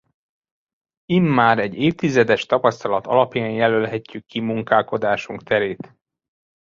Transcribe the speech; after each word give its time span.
Immár 1.05 1.59
egy 1.59 1.73
évtizedes 1.75 2.45
tapasztalat 2.45 3.07
alapján 3.07 3.49
jelölhetjük 3.51 4.25
ki 4.25 4.39
munkálkodásunk 4.39 5.43
terét. 5.43 5.93